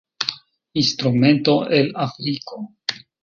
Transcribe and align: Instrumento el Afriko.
Instrumento 0.73 1.69
el 1.69 1.91
Afriko. 1.95 2.65